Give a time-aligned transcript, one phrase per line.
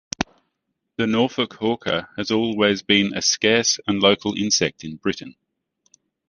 [0.97, 5.35] The Norfolk hawker has always been a scarce and local insect in Britain.